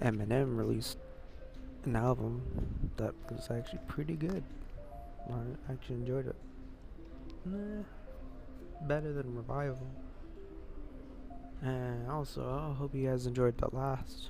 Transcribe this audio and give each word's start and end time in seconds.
Eminem 0.00 0.56
released 0.56 0.98
an 1.84 1.96
album 1.96 2.40
that 2.96 3.12
was 3.30 3.50
actually 3.50 3.80
pretty 3.88 4.14
good. 4.14 4.42
I 5.28 5.72
actually 5.72 5.96
enjoyed 5.96 6.28
it. 6.28 6.36
Nah, 7.44 7.82
better 8.82 9.12
than 9.12 9.34
Revival. 9.34 9.88
And 11.62 12.08
also, 12.08 12.42
I 12.44 12.74
hope 12.78 12.94
you 12.94 13.08
guys 13.08 13.26
enjoyed 13.26 13.58
the 13.58 13.74
last 13.74 14.28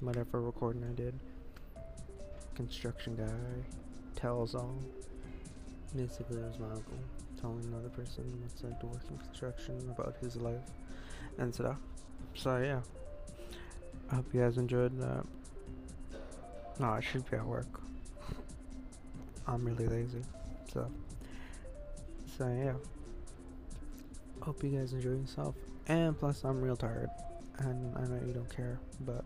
whatever 0.00 0.40
recording 0.40 0.84
I 0.84 0.94
did. 0.94 1.14
Construction 2.54 3.16
guy 3.16 3.64
tells 4.14 4.54
all. 4.54 4.78
Basically, 5.96 6.36
it 6.36 6.44
was 6.44 6.58
my 6.58 6.66
uncle 6.66 6.98
telling 7.40 7.64
another 7.64 7.88
person 7.88 8.24
what's 8.42 8.62
like 8.62 8.78
to 8.80 8.86
work 8.86 9.02
in 9.10 9.18
construction 9.18 9.76
about 9.90 10.16
his 10.20 10.36
life 10.36 10.60
and 11.38 11.54
stuff. 11.54 11.76
So 12.34 12.58
yeah, 12.58 12.80
I 14.10 14.16
hope 14.16 14.26
you 14.32 14.40
guys 14.40 14.58
enjoyed 14.58 14.98
that. 15.00 15.24
No, 16.80 16.86
I 16.88 17.00
should 17.00 17.28
be 17.30 17.36
at 17.36 17.44
work. 17.44 17.80
I'm 19.46 19.64
really 19.64 19.86
lazy, 19.86 20.22
so 20.72 20.90
so 22.36 22.46
yeah. 22.48 22.74
Hope 24.40 24.62
you 24.62 24.70
guys 24.70 24.92
enjoy 24.92 25.10
yourself. 25.10 25.54
And 25.86 26.18
plus, 26.18 26.44
I'm 26.44 26.60
real 26.60 26.76
tired, 26.76 27.10
and 27.58 27.96
I 27.96 28.02
know 28.02 28.20
you 28.26 28.32
don't 28.32 28.54
care, 28.54 28.78
but 29.00 29.24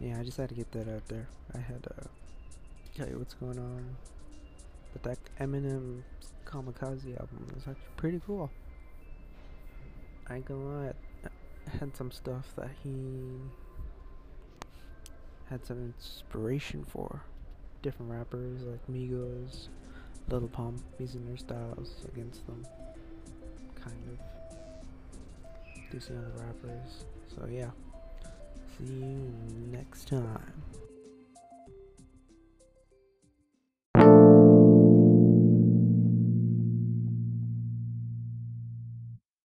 yeah, 0.00 0.18
I 0.18 0.24
just 0.24 0.36
had 0.36 0.48
to 0.48 0.54
get 0.54 0.70
that 0.72 0.88
out 0.88 1.06
there. 1.08 1.28
I 1.54 1.58
had 1.58 1.82
to 1.84 1.94
tell 2.96 3.08
you 3.08 3.18
what's 3.18 3.34
going 3.34 3.58
on. 3.58 3.96
But 4.92 5.02
that 5.04 5.18
Eminem 5.40 6.02
Kamikaze 6.44 7.18
album 7.20 7.46
is 7.56 7.62
actually 7.62 7.74
pretty 7.96 8.20
cool. 8.26 8.50
I 10.30 10.38
gonna 10.38 10.64
lie, 10.64 10.86
it 10.86 10.96
had 11.80 11.96
some 11.96 12.12
stuff 12.12 12.54
that 12.56 12.70
he 12.84 12.90
had 15.46 15.66
some 15.66 15.92
inspiration 15.98 16.84
for. 16.84 17.22
Different 17.82 18.12
rappers 18.12 18.62
like 18.62 18.86
Migos, 18.88 19.66
Lil 20.28 20.46
Pump, 20.46 20.80
using 21.00 21.26
their 21.26 21.36
styles 21.36 22.06
against 22.12 22.46
them. 22.46 22.64
Kind 23.82 23.96
of. 25.92 26.02
Some 26.02 26.18
other 26.18 26.44
rappers. 26.44 27.04
So 27.34 27.48
yeah. 27.50 27.70
See 28.78 28.84
you 28.84 29.32
next 29.72 30.06
time. 30.06 30.59